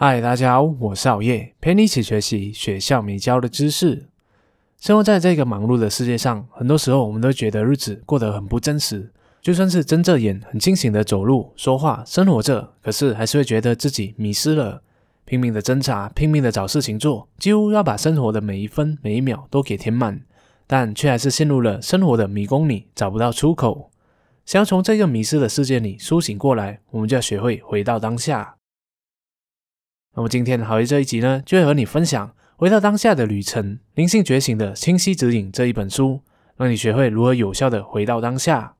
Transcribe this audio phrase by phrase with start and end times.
[0.00, 4.06] 嗨，大家好，我是熬夜，陪你一起学习学校没教的知识。
[4.78, 9.10] 生活在这个忙碌的世界上，很多时候我们都觉得日子过得很不真实。
[9.42, 14.80] 就算是睁着眼，很清醒的走路、说话、生活着，可是还是会觉得自己迷失了，
[15.24, 20.20] 拼命的挣扎，拼命的找事情做，几乎要把生活的每一分每一秒都给填满，
[20.68, 23.90] 但却还是陷入了生活的迷宫里，找不到出口。
[24.46, 28.57] 想要从这个迷失的世界里苏醒过来，我们就要学会回到当下。
[30.18, 36.22] 那么今天好运这一集呢，就会和你分享回到当下的旅程，灵性觉醒的清晰指引这一本书，
[36.56, 38.74] 让你学会如何有效的回到当下。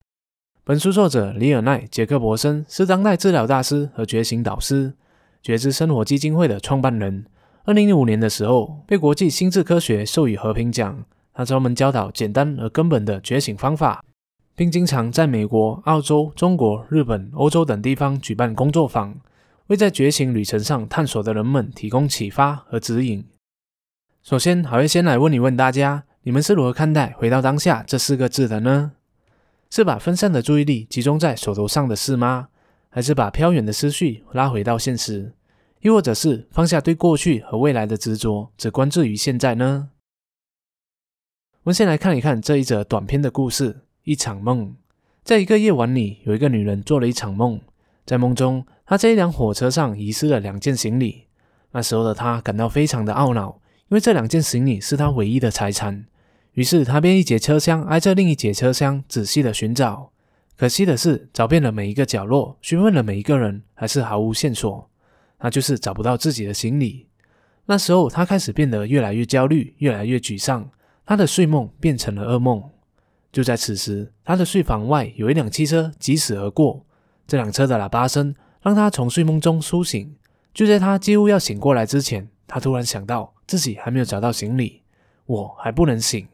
[0.64, 4.94] 本书作者里尔奈·杰克伯森是当代治疗大师和觉醒导师，
[5.40, 7.24] 觉知生活基金会的创办人。
[7.66, 11.04] 二零零五年的时候，被国际心智科学授予和平奖。
[11.32, 14.04] 他专门教导简单而根本的觉醒方法，
[14.56, 19.14] 并经常在美国、澳洲、中国、日本、欧洲等地方举办工作坊。
[19.68, 23.26] 为在觉醒旅程上探索的人们提供启发和指引。
[24.22, 28.92] 首先，好会先来问一问大家：你们是如何看待“回到当下”这四个字的呢？
[29.70, 32.48] 是把分散的注意力集中在手头上的事吗？
[32.88, 35.34] 还是把飘远的思绪拉回到现实？
[35.80, 39.90] 又或者是放下对过去和未来的执着，只关注于现在呢？
[41.64, 44.74] 我们先来看一看这一则短篇的故事：一场梦。
[45.22, 47.60] 在一个夜晚里，有一个女人做了一场梦，
[48.06, 48.66] 在梦中。
[48.88, 51.26] 他在一辆火车上遗失了两件行李，
[51.72, 56.06] 那时候的他感到非常的懊恼，因为这两件行李是他唯一的财产。
[56.54, 60.10] 于是他便一节车厢挨着另一节车厢仔细的寻找。
[60.56, 64.88] 可惜的是，找遍了每一个角落，询问了每一个人，还是毫无线索。
[65.40, 67.08] 那就是找不到自己的行李。
[67.66, 70.66] 那时候他开始变得越来越焦虑，越来越沮丧。
[71.04, 72.64] 他的睡梦变成了噩梦。
[73.30, 76.86] 就在此时，他的睡房外有一辆汽车疾驶而过，
[77.26, 78.34] 这辆车的喇叭声。
[78.68, 80.14] 让他从睡梦中苏醒。
[80.54, 84.82] 就在他几乎要醒过来之前，他突然想到自己还没有找到行李，
[85.26, 86.26] 我还不能醒。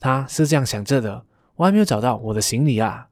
[0.00, 1.24] 他是这样想着的：
[1.56, 3.08] 我还没有找到我的行李啊！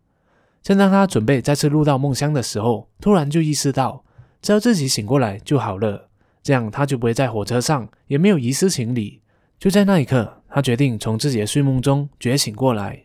[0.62, 4.04] 正当他准备再次入到梦乡的时候，突然就意识到，
[4.40, 6.08] 只要自己醒过来就好了，
[6.42, 9.22] 这样他就不会在火车上也没有遗失行李。
[9.58, 13.04] 就在那一刻，他决定从自己的睡梦中觉醒过来。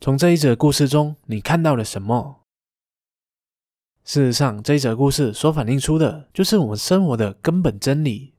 [0.00, 2.41] 从这一则故事中，你看到了什么？
[4.04, 8.32] 事实上，这一则故事所反映出的就是我们生活的根本真理。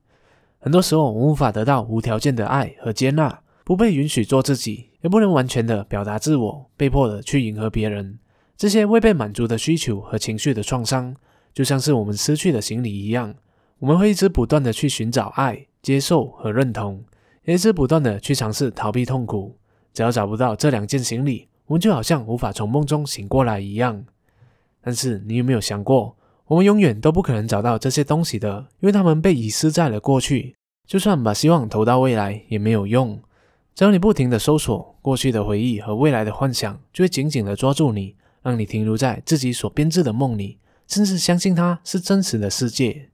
[0.59, 8.19] 很多时候，我们无法得到无条件的爱和接纳，不被允许做自己，也不能完全的表达自我，被迫的去迎合别人。
[8.57, 11.15] 这些未被满足的需求和情绪的创伤，
[11.53, 13.33] 就像是我们失去的行李一样，
[13.79, 17.03] 我们会一直不断的去寻找爱、接受和认同，
[17.45, 19.57] 也一直不断的去尝试逃避痛苦。
[19.93, 24.03] 只要找不到这两件行李，我们就好像无法从梦中醒过来一样。
[24.83, 30.55] 但是你有没有想过，我们永远都不可能找到这些东西的，因为它们被遗失在了过去。
[30.85, 33.17] 就算把希望投到未来也没有用。
[33.73, 43.09] 只要你不停的搜索过去的回忆和未来的幻想，就会紧紧的抓住你，让你停留在自己所编织的梦里，甚至相信它是真实的世界。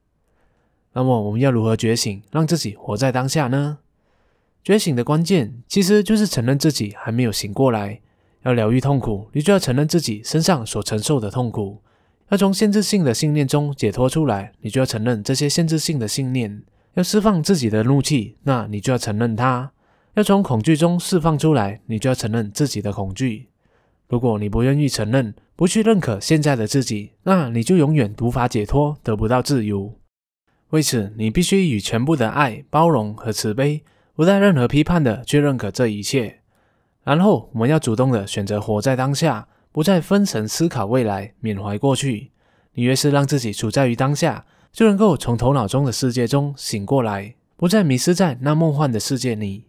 [0.92, 3.78] 那么我们要如何觉醒，让自己活在当下呢？
[4.62, 8.00] 觉醒的关键其实就是承认自己还没有醒过来。
[8.42, 11.82] 要疗愈痛苦，你就要承认自己身上所承受的痛苦；
[12.30, 16.62] 要从限制性的信念中解脱出来，你就要承认这些限制性的信念；
[16.94, 19.70] 要释放自己的怒气，那你就要承认它；
[20.14, 23.48] 要从恐惧中释放出来，你就要承认自己的恐惧。
[24.08, 29.94] 如果你不愿意承认，不去认可现在的自己，那你就永远无法解脱，得不到自由。
[30.70, 33.82] 为此，你必须以全部的爱、包容和慈悲，
[34.14, 36.39] 不带任何批判的去认可这一切。
[37.02, 42.30] 然后，我们要主动的选择活在当下，不再分神思考未来，缅怀过去。
[42.74, 49.64] 你越是让自己处在于当下，就能够从头脑中的世界中醒过来，不再迷失在那梦幻的世界里。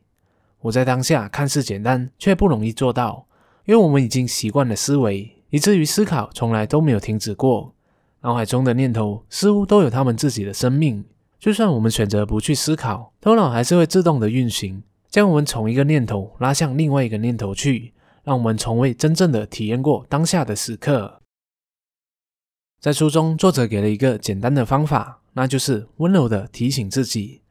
[0.58, 3.26] 活在当下看似简单，却不容易做到，
[3.66, 7.74] 因为我们已经习惯了思维，以至于思考从来都没有停止过。
[8.22, 11.04] 脑海中的念头似乎都有他们自己的生命，
[11.40, 14.84] 就算我们选择不去思考，头脑还是会自动的运行。
[15.12, 17.94] 将我们从一个念头拉向另外一个念头去，
[18.24, 21.22] 让我们从未真正的体验过当下的时刻。
[22.80, 27.42] 在书中，作者给了一个简单的方法，那就是温柔的提醒自己，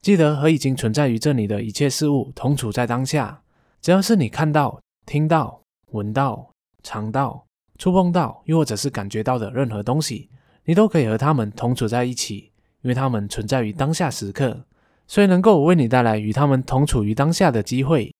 [0.00, 3.42] 记得和已经存在于这里的一切事物同处在当下。
[3.82, 6.50] 只要是你看到、听到、闻到、
[6.82, 7.44] 尝到、
[7.78, 10.30] 触碰到，又或者是感觉到的任何东西，
[10.64, 12.50] 你都可以和他们同处在一起，
[12.80, 14.64] 因为他们存在于当下时刻。
[15.10, 18.14] 所以能够为你带来与他们同处于当下的机会。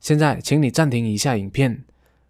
[0.00, 1.84] 现在，请你暂停一下影片，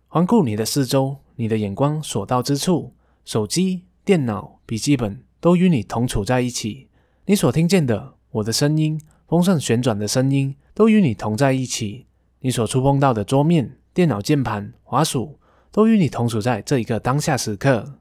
[0.08, 2.92] 环顾你的四周，你的眼光所到之处，
[3.24, 6.90] 手机、电脑、笔记本、都与你同处在一起。
[7.24, 12.04] 你所听见的我的声音，风扇旋转的声音，都与你同在一起。
[12.40, 15.38] 你所触碰到的桌面、电脑键盘、滑鼠，
[15.70, 17.94] 都与你同处在这一个当下时刻。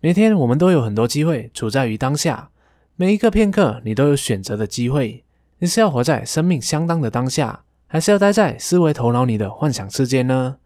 [0.00, 2.50] 每天我们都有很多机会处在于当下，
[3.00, 5.22] 每一个片刻你都有选择的机会。
[5.60, 10.56] 你是要活在生命相当的当下，还是要待在思维头脑里的幻想世界呢？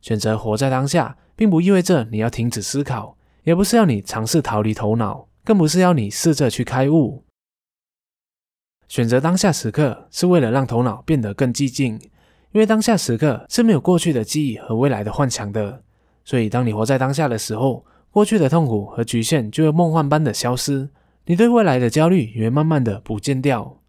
[0.00, 7.24] 选择活在当下，并不意味着你要停止思考，也不是要你尝试逃离头脑，更不是要你试着去开悟。
[8.86, 11.94] 选择当下时刻，是为了让头脑变得更寂静，
[12.52, 15.82] 因为当下时刻是没有过去的记忆和未来的幻想的。
[16.24, 20.88] 所以，当你活在当下的时候，过去的痛苦和局限就会梦幻般的消失，
[21.30, 23.80] 你对未来的焦虑也会慢慢的不见掉。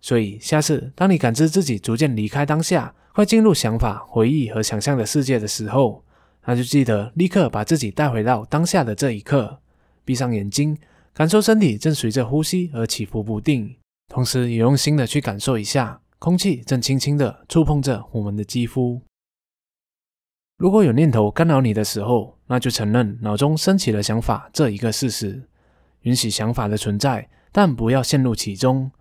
[0.00, 6.04] 所以，下次当你感知自己逐渐离开当下，快进入想法、回忆和想象的世界的时候，
[6.44, 9.58] 那就记得立刻把自己带回到当下的这一刻，
[10.04, 10.78] 闭上眼睛，
[11.12, 13.74] 感受身体正随着呼吸而起伏不定。
[14.06, 19.02] 同时，也用心的去感受一下，空气正轻轻的触碰着我们的肌肤。
[20.56, 25.48] 如果有念头干扰你的时候，那就承认脑中升起了想法这一个事实，
[26.06, 28.92] 允许想法的存在，但不要陷入其中。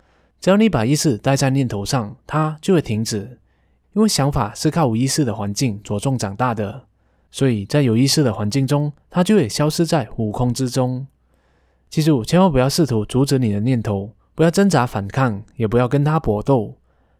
[0.41, 3.39] 只要你把意识带在念头上，它就会停止。
[3.93, 6.85] 因为想法是靠无意识的环境着重长大的，
[7.29, 11.05] 所以在有意识的环境中，它就会消失在悟空之中。
[11.89, 14.11] 记住，千万不要试图阻止你的念头。
[14.33, 16.75] 不要挣扎反抗，也不要跟它搏斗。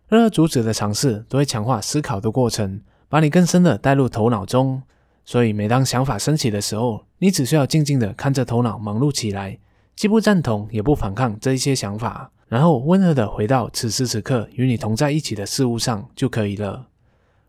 [0.10, 4.82] 任何阻止的尝试都会强化思考的过程，把你更深的带入头脑中。
[5.24, 9.58] 所以，每当想法升起的时候，你只需要静静的看着头脑忙碌起来，
[9.96, 16.88] 既不赞同也不反抗这一些想法，然后温和的回到此时此刻与你同在一起的事物上就可以了。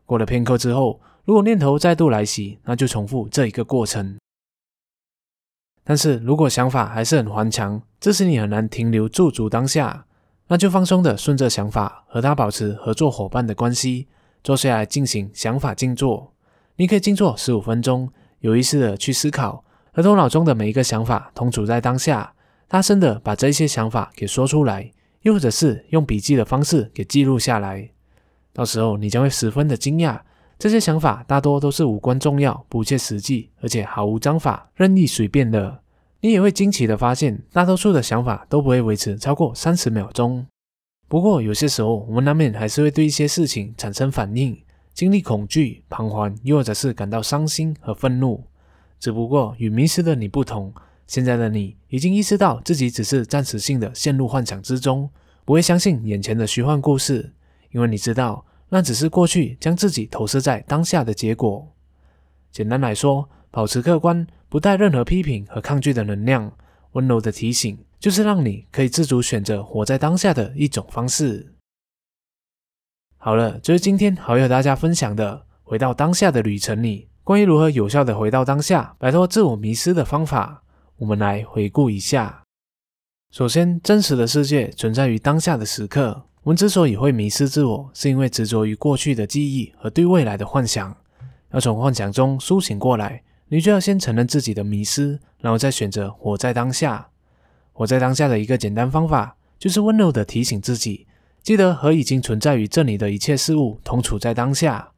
[0.05, 4.17] 过了片刻之后，如果念头再度来袭，那就重复这一个过程。
[5.83, 10.07] 但是如果想法还是很顽强，这时你很难停留驻足当下，
[10.47, 14.07] 那就放松的顺着想法，和他保持合作伙伴的关系，
[14.45, 16.33] 坐下来进行想法静坐。
[16.77, 22.35] 你可以静坐十五分钟，有意识的去思考，和头脑中的每一个想法同处在当下，
[22.69, 24.91] 大声的把这些想法给说出来，
[25.23, 27.91] 又或者是用笔记的方式给记录下来。
[28.53, 30.21] 到时候你将会十分的惊讶。
[30.59, 35.83] 这些想法大多都是无关重要、不切实际，而且毫无章法、任意随便的。
[36.23, 40.47] 你也会惊奇的发现，大多数的想法都不会维持超过三十秒钟。
[41.09, 44.59] 不过，有些时候我们难免还是会对一些事情产生反应，
[44.95, 48.43] 经历恐惧、彷徨，又或者是感到伤心和愤怒。
[48.99, 50.73] 只不过与迷失的你不同，
[51.07, 55.11] 现在的你已经意识到自己只是暂时性的陷入幻想之中，
[55.45, 57.33] 不会相信眼前的虚幻故事，
[57.71, 58.45] 因为你知道。
[58.69, 61.73] 那只是过去将自己投射在当下的结果。
[62.51, 66.53] 简单来说，保持客观，不带任何批评和抗拒的能量，
[66.91, 71.55] 温柔的提醒，就是让你可以自主选择活在当下的一种方式。
[73.19, 80.65] 好了，这是今天好友大家分享的回到当下的旅程里，关于如何有效的回到当下，摆脱自我迷失的方法。
[80.99, 82.43] 我们来回顾一下。
[83.31, 86.25] 首先，真实的世界存在于当下的时刻。
[86.43, 90.97] 我们之所以会迷失自我，是因为执着于过去的记忆和对未来的幻想。
[91.51, 97.09] 要从幻想中苏醒过来，你就要先承认自己的迷失，然后再选择活在当下。
[97.75, 101.07] 活在当下的一个简单方法，就是温柔地提醒自己，
[101.43, 104.93] 记得和已经存在于这里的一切事物同处在当下。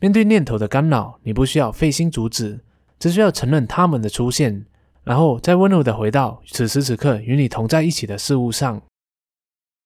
[0.00, 2.64] 面对念头的干扰，你不需要费心阻止，
[2.98, 4.64] 只需要承认他们的出现，
[5.04, 8.82] 然后再温柔的回到此时此刻与你同在一起的事物上。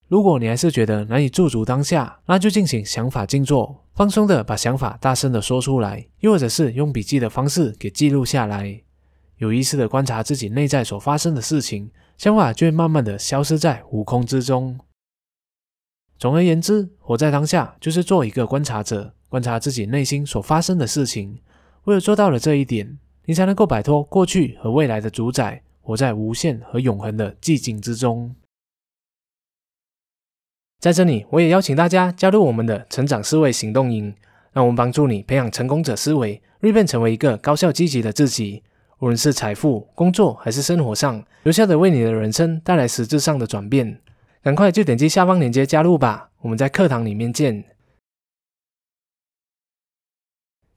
[0.07, 8.83] 如果你还是觉得难以驻足当下，那就进行想法静坐，放松的把想法大声的说出来，又或者是用笔记的方式给记录下来，
[9.37, 14.79] 有意识的观察自己内在所发生的事情，想法就会慢慢的消失在悟空之中。
[16.19, 21.41] 总而言之，活在当下就是做一个观察者，观察自己内心所发生的事情。
[21.85, 22.99] 唯有做到了这一点，
[23.29, 28.35] 你才能够摆脱过去和未来的主宰，活在无限和永恒的寂静之中。
[30.81, 34.15] 在这里，我也邀请大家加入我们的成长思维行动营，
[34.53, 38.63] 让我们帮助你培养成功者思维，蜕变成为一个高效积极的自己。
[39.01, 44.01] 无论是财富、工作还是生活上，有效的为你的人生带来实质上的转变。
[44.41, 46.31] 赶快就点击下方链接加入吧！
[46.41, 47.63] 我们在课堂里面见。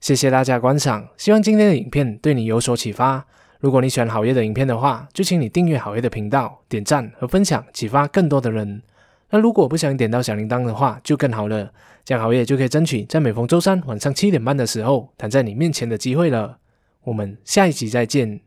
[0.02, 3.24] 谢谢大家观赏，希望今天的影片对你有所启发。
[3.60, 8.82] 如果你喜欢好业的影片的话，就请你订阅好业的频道，点赞和分享，启发更多的人。
[9.30, 11.72] 那如果不想点到小铃铛的话，就更好了。
[12.04, 16.58] 这样好业就可以争取在每逢周三晚上七点半的时候，躺在你面前的机会了。
[17.04, 18.40] 我们下一集再见。